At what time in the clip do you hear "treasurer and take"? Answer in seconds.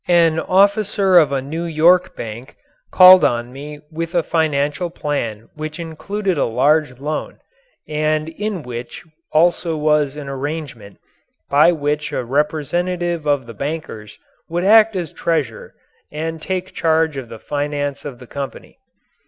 15.13-16.73